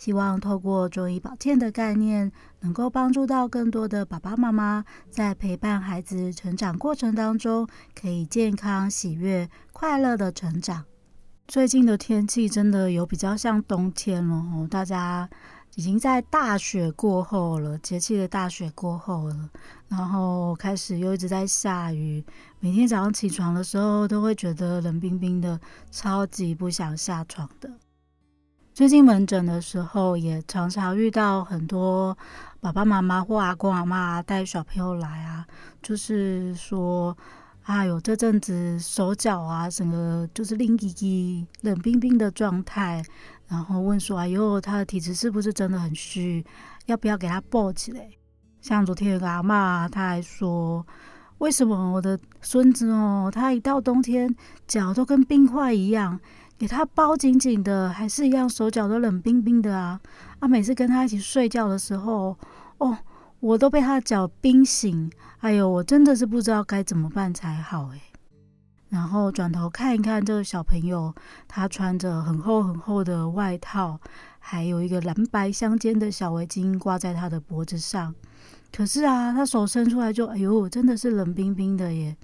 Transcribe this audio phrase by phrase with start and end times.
[0.00, 10.86] 希望透过中医保健的概念，能够帮助到更多的爸爸妈妈，在陪伴孩子成长过程当中，可以健康、喜悦、快乐的成长。
[11.46, 15.28] 最近的天气真的有比较像冬天了哦，大家。
[15.76, 19.50] 已经在大雪过后了，节气的大雪过后了，
[19.86, 22.24] 然后开始又一直在下雨。
[22.58, 25.60] 每天早上起床的时候，都会觉得冷冰冰的，
[25.92, 27.70] 超级不想下床的。
[28.80, 32.16] 最近门诊的时候，也常常遇到很多
[32.62, 35.46] 爸爸妈妈或阿公阿妈带小朋友来啊，
[35.82, 37.14] 就是说，
[37.64, 43.04] 哎呦，这阵子手脚啊，整个就是冷滴滴、冷冰冰的状态。
[43.48, 46.42] 然后问说：“哎呦，他的体质是不是真的很虚？
[46.86, 48.08] 要不要给他抱起来？”
[48.62, 50.86] 像昨天有个阿嬷，他还说
[51.36, 54.34] ：“为什么我的孙子哦，他一到冬天
[54.66, 56.18] 脚都跟冰块一样，
[56.60, 59.98] 给他包紧紧的，还是一样手脚都冷冰冰的啊？
[60.40, 62.36] 啊，每次跟他一起睡觉的时候，
[62.76, 62.98] 哦，
[63.40, 65.10] 我都被他的脚冰醒。
[65.38, 68.02] 哎呦，我真的是不知道该怎么办才好哎。”
[68.90, 71.14] 然后转头看一看这个小朋友，
[71.48, 73.98] 他穿着很厚很厚的外套，
[74.38, 78.14] 还有一个蓝白相间的小围巾挂在他的脖子上。
[78.70, 82.14] 可是啊，他手伸出来就，哎呦，真的是冷冰冰的耶。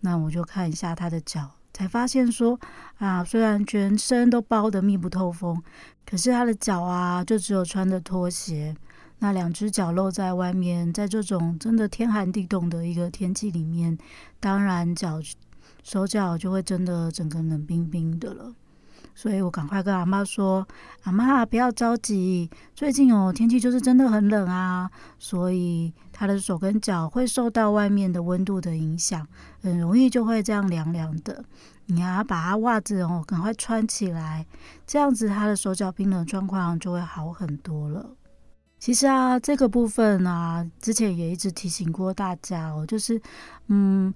[0.00, 1.48] 那我就看一下他的脚，
[1.80, 2.60] 才发现说，
[2.98, 5.62] 啊，虽然全身都包得密不透风，
[6.04, 8.76] 可是他的脚啊，就只有穿着拖鞋，
[9.20, 13.96] 那两只脚露在外面，在这种真的天寒地冻的一个天气里面，
[14.38, 15.22] 当然脚。
[15.82, 18.52] 手脚就会真的整个冷冰冰的了，
[19.14, 20.66] 所以我赶快跟阿妈说
[21.04, 29.26] ：“阿妈不要着急，最近哦天气就是真的很冷啊，所以他的手跟脚会受到外面的温度的影响，
[29.62, 31.44] 很容易就会这样凉凉的。
[31.86, 34.46] 你要把他袜子哦赶快穿起来，
[34.86, 38.10] 这样子他的手脚冰冷状况就会好很多了。
[38.78, 43.20] 其实啊，这个部分啊，之前也一直提醒过大家哦，就是
[43.66, 44.14] 嗯。”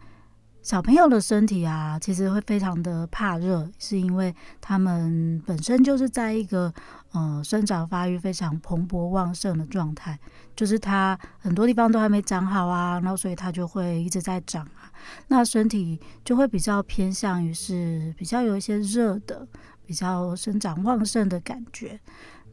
[0.65, 6.73] 小朋友的身体啊，其实会非常的怕热，是因为他们本身就是在一个
[7.13, 10.19] 呃生长发育非常蓬勃旺盛的状态，
[10.57, 14.91] 就是他很多地方都还没长好啊，然后所以他就会一直在长啊，
[15.29, 19.47] 那身体就会比较偏向于是比较有一些热的，
[19.85, 22.01] 比较生长旺盛的感觉，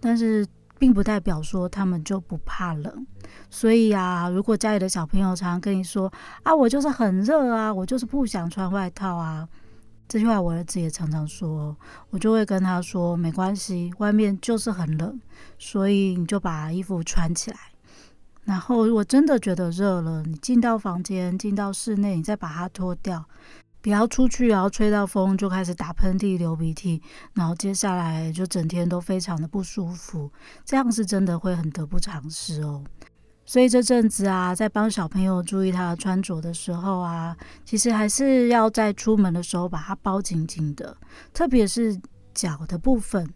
[0.01, 0.45] 但是。
[0.81, 3.05] 并不代表说他们就不怕冷，
[3.51, 6.11] 所以啊，如果家里的小朋友常常跟你说
[6.41, 9.47] 啊，我就是很热啊，我就是不想穿外套啊，
[10.07, 11.77] 这句话我儿子也常常说，
[12.09, 15.21] 我就会跟他说，没关系，外面就是很冷，
[15.59, 17.57] 所以你就把衣服穿起来，
[18.43, 23.23] 然后如果真的觉得热了，你进到房间，进到室内，你再把它脱掉。
[23.81, 27.01] 不要出去，然后吹到风就开始打喷嚏、流鼻涕，
[27.33, 30.31] 然后接下来就整天都非常的不舒服，
[30.63, 32.83] 这样是真的会很得不偿失哦。
[33.43, 40.95] 所以这阵子啊，在帮小朋友注意他的穿着的时候啊，其实还是要在出门的时候把它包紧紧的，
[41.33, 41.99] 特别是
[42.33, 43.27] 脚的部分。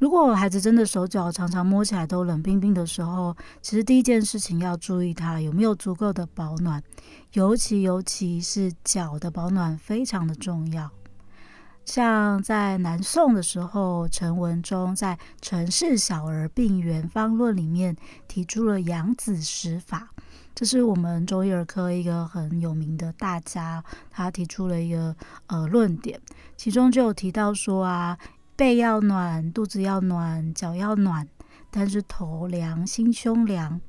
[0.00, 6.82] 如果孩子真的手脚常常摸起来都冷冰冰的时候，其实第一件事情要注意他有没有足够的保暖，
[7.34, 10.90] 尤其尤其是脚的保暖非常的重要。
[11.84, 17.94] 像在南宋的时候，陈文忠在《陈氏小儿病原方论》里面
[18.26, 20.08] 提出了养子食法，
[20.54, 25.14] 这是我们中医儿科一个很有名的大家，他提出了一个
[25.48, 26.18] 呃论点，
[26.56, 28.16] 其中就有提到说啊。
[28.60, 31.26] 背要暖，肚子要暖，脚要暖，
[31.70, 33.80] 但是头凉，心胸凉。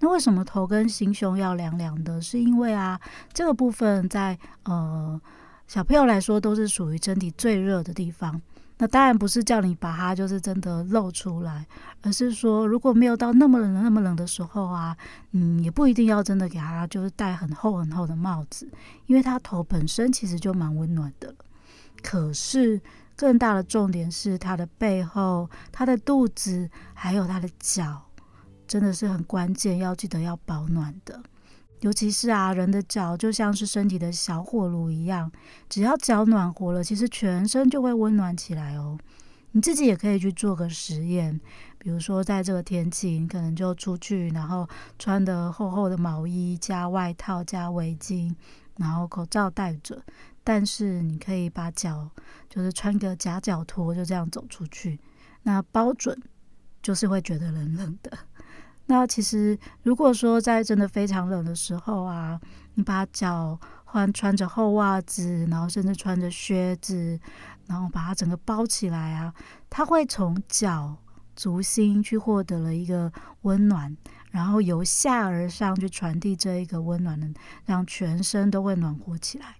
[0.00, 2.20] 那为什么头跟心胸要凉凉的？
[2.20, 3.00] 是因为啊，
[3.32, 5.20] 这个部分在呃
[5.68, 8.42] 小朋友来说都是属于身体最热的地方。
[8.78, 11.64] 那当然不是叫你把它就是真的露出来，
[12.02, 14.96] 而是说如果没有到那么冷那么冷的时候啊，
[15.30, 18.68] 嗯，也不一定要真的给他就是戴很厚很厚的帽子，
[19.06, 21.32] 因为他头本身其实就蛮温暖的。
[22.02, 22.80] 可是。
[23.16, 28.02] 更大的重点是它的背后、它的肚子，还有它的脚，
[28.68, 31.22] 真的是很关键，要记得要保暖的。
[31.80, 35.30] 尤其是啊，人的脚就像是身体的小火炉一样，
[35.68, 38.98] 只要脚暖和了，其实全身就会温暖起来哦。
[39.52, 41.40] 你自己也可以去做个实验，
[41.78, 44.68] 比如说在这个天气，你可能就出去，然后
[44.98, 48.34] 穿的厚厚的毛衣加外套加围巾，
[48.76, 50.02] 然后口罩戴着，
[50.46, 52.08] 但是你可以把脚
[52.48, 55.00] 就是穿个夹脚拖，就这样走出去，
[55.42, 56.16] 那包准
[56.80, 58.16] 就是会觉得冷冷的。
[58.86, 62.40] 那其实如果说在真的非常冷的时候啊，
[62.74, 67.18] 你把脚换穿着厚袜子，然后甚至穿着靴子。
[67.68, 69.34] 然后把它整个包起来啊，
[69.68, 70.96] 它会从脚
[71.34, 73.96] 足心去获得了一个温暖，
[74.30, 77.28] 然后由下而上去传递这一个温暖的，
[77.64, 79.56] 让全身都会暖和起来。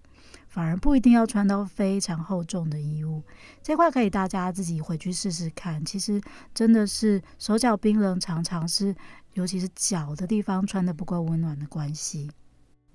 [0.57, 3.21] 反而不一定要穿到非常厚重的衣物，
[3.61, 5.85] 这块可以大家自己回去试试看。
[5.85, 6.19] 其实
[6.51, 8.95] 真的是手脚冰冷，常常是
[9.33, 12.31] 尤其是脚的地方穿得不够温暖的关系。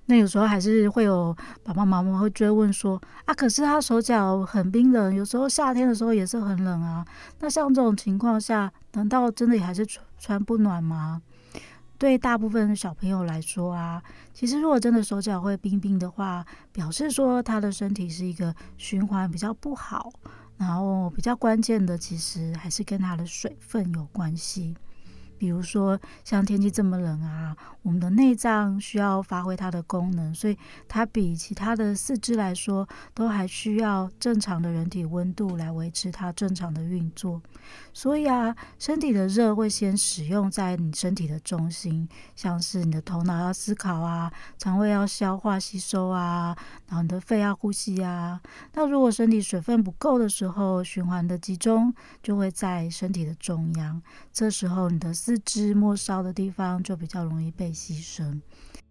[0.06, 1.32] 那有时候还是会有
[1.62, 7.06] 爸爸妈妈会追问说啊，可是他手脚很冰冷，有时候夏天的时候也是很冷啊。
[7.38, 11.22] 那像这种情况下，难道真的也还是穿穿不暖吗？
[12.02, 14.02] 对大部分的小朋友来说啊，
[14.34, 20.12] 其实如果真的手脚会冰冰的话，表示说他的身体是一个循环比较不好，
[20.56, 24.74] 然后比较关键的其实还是跟他的水分有关系。
[25.42, 30.56] 比如说，像天气这么冷啊，我们的内脏需要发挥它的功能，所以
[30.86, 37.42] 它比其他的四肢来说，都还需要正常的人体温度来维持它正常的运作。
[37.92, 46.56] 所以啊，身体的热会先使用在你身体的中心，像是你的头脑要思考啊，肠胃要消化吸收啊，
[46.86, 48.40] 然后你的肺要呼吸啊。
[48.74, 51.92] 那如果身体水分不够的时候，循环的集中
[52.22, 54.00] 就会在身体的中央，
[54.32, 58.38] 这时候你的思四肢末梢的地方就比较容易被牺牲，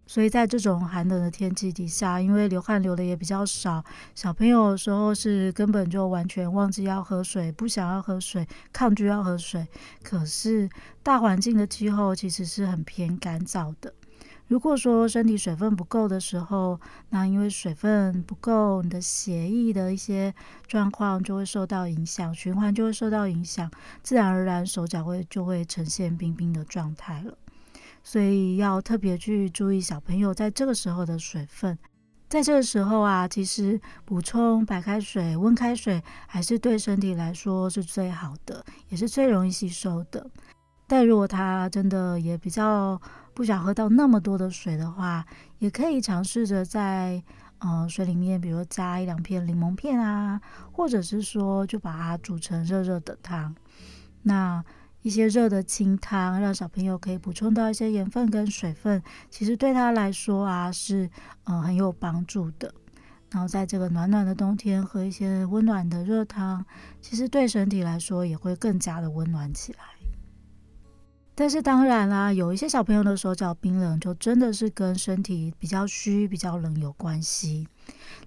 [0.08, 9.64] 所以在这种寒冷的天气底下，因为流汗流的也比较少，小朋友的时候是根本就完全忘记要喝水，不想要喝水，抗拒要喝水。
[10.02, 10.68] 可是
[11.00, 13.94] 大环境的气候其实是很偏干燥的。
[14.48, 16.78] 如果说身体水分不够的时候，
[17.08, 20.34] 那因为水分不够，你的血液的一些
[20.66, 23.70] 状况就会受到影响，循环就会受到影响，
[24.02, 27.36] 自然而然手脚会就会呈现冰冰的状态了。
[28.04, 31.78] 所以要特别去注意小朋友在这个时候的水分。
[32.28, 40.30] 在这个时候啊，其实补充白开水、温开水还是对身体来说是最好的，也是最容易吸收的。
[40.92, 43.00] 但如果他真的也比较
[43.32, 45.24] 不想喝到那么多的水的话，
[45.58, 47.22] 也可以尝试着在
[47.60, 50.38] 呃水里面，比如加一两片柠檬片啊，
[50.70, 53.54] 或者是说就把它煮成热热的汤。
[54.24, 54.62] 那
[55.00, 61.08] 一些热的清汤，让小朋友可以补充到一些盐分跟水分，其实对他来说啊是
[61.44, 62.70] 呃很有帮助的。
[63.30, 66.62] 然后在这个暖暖的冬天喝一些温暖的热汤，
[67.00, 69.78] 其实对身体来说也会更加的温暖起来。
[71.34, 77.66] 但是当然啦，有一些小朋友的手脚冰冷，就真的是跟身体比较虚、比较冷有关系。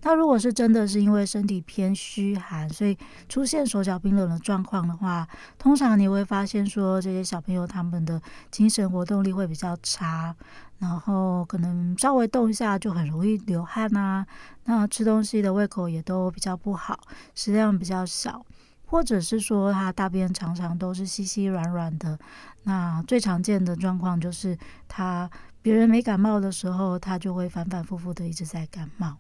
[0.02, 2.98] 那如果是真的是因为身体偏虚寒，所以
[3.30, 8.22] 出现手脚冰冷的状况的话，通常你会发现说，这些小朋友他们的
[8.52, 10.36] 精神活动力会比较差，
[10.80, 14.26] 然后可能稍微动一下就很容易流汗啊，
[14.66, 17.00] 那吃东西的胃口也都比较不好，
[17.34, 18.46] 食量比较小。
[18.86, 22.18] 或者是说他大便常常都是稀稀软软的，
[22.64, 25.30] 那最常见的状况就是他
[25.62, 29.18] 别人没感冒的时候，他就会反反复复的一直在感冒。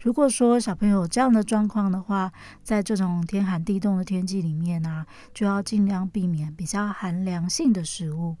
[0.00, 8.36] 如果说小朋友这样的状况的话，在这种天寒地冻的天气里面呢、啊，就要尽量避免比较寒凉性的食物，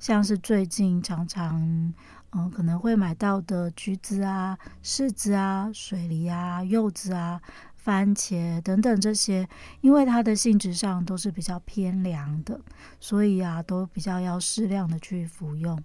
[0.00, 1.94] 像是最近常常
[2.32, 7.40] 嗯可能会买到的橘子啊、柿子啊、水梨啊、柚子啊。
[7.88, 9.48] 番茄等等这些，
[9.80, 12.60] 因为它的性质上都是比较偏凉的，
[13.00, 15.82] 所以啊，都比较要适量的去服用。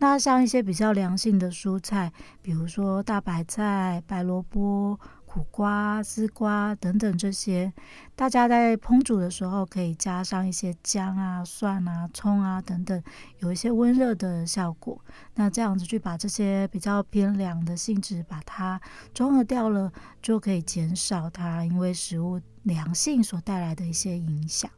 [0.00, 5.00] 那像一些比较凉性的蔬菜，比如说大白菜、白萝卜。
[5.32, 7.72] 苦瓜、丝瓜等等这些，
[8.16, 13.00] 大家在烹煮的时候可以加上一些姜啊、蒜啊、葱啊等等，
[13.38, 15.00] 有一些温热的效果。
[15.36, 18.80] 那这样子去把这些比较偏凉的性质把它
[19.14, 24.68] 中和掉了，就可以减少它因为食物凉性所带来的一些影响。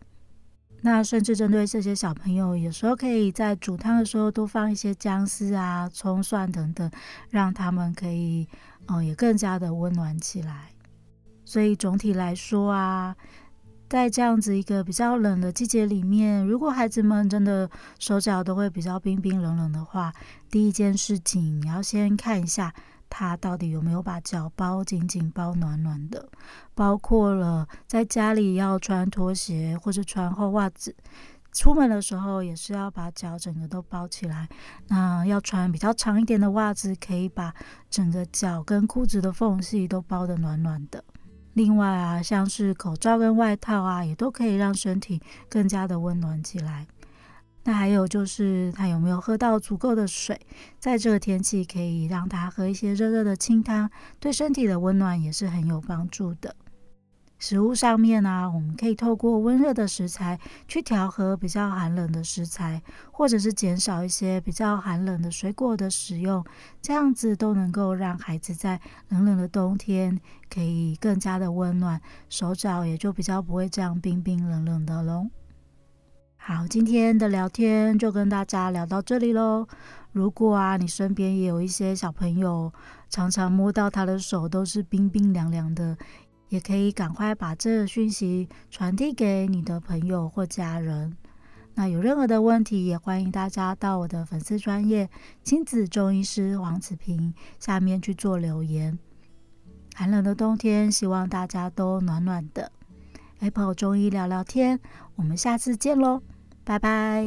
[0.83, 6.91] 那甚至针对这些小朋友，有时候可以在煮汤的时候多放一些姜丝啊、葱蒜等等，
[7.31, 8.47] 让他们可以。
[8.87, 10.71] 哦，也更加的温暖起来。
[11.45, 13.15] 所以总体来说啊，
[13.89, 20.13] 在这样子一个比较冷的季节里面，如果孩子们真的手脚都会比较冰冰冷冷的话，
[20.51, 22.73] 第一件事情你要先看一下
[23.11, 26.31] 他到底有没有把脚包紧紧、包暖暖的，
[26.75, 30.97] 包括了在家里要穿拖鞋或者穿厚袜子，
[31.53, 34.49] 出门的时候也是要把脚整个都包起来。
[34.89, 37.55] 那要穿比较长一点的袜子，可以把
[37.91, 41.05] 整个脚跟裤子的缝隙都包得暖暖的。
[41.55, 46.87] 另外啊，像是口罩跟外套啊，也都可以让身体更加的温暖起来。
[47.65, 50.41] 那还有就是，他有没有喝到足够的水？
[50.81, 56.57] 在这个天气，可以让他喝一些热热的清汤，对身体的温暖也是很有帮助的。
[57.43, 62.81] 食物上面呢、啊，我们可以透过温热的食材去调和比较寒冷的食材，
[63.11, 66.45] 或者是减少一些比较寒冷的水果的使用，
[66.81, 70.17] 这样子都能够让孩子在冷冷的冬天
[70.49, 75.27] 可以更加的温暖，手脚也就比较不会这样冰冰冷冷的喽。
[76.37, 79.67] 好，今天的聊天就跟大家聊到这里喽。
[80.13, 82.71] 如果啊，你身边也有一些小朋友，
[83.09, 85.97] 常常摸到他的手都是冰冰凉凉的，
[86.53, 91.17] 也可以赶快把这讯息传递给你的朋友或家人。
[91.75, 95.09] 那有任何的问题，也欢迎大家到我的粉丝专业
[95.43, 98.99] 亲子中医师黄子平下面去做留言。
[99.95, 102.71] 寒冷的冬天，希望大家都暖暖的。
[103.39, 104.79] Apple 中医聊聊天，
[105.17, 106.21] 我们下次见喽。
[106.65, 107.25] 拜拜。